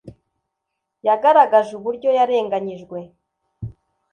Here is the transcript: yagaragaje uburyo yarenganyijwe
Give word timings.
yagaragaje 1.07 1.71
uburyo 1.79 2.09
yarenganyijwe 2.17 2.99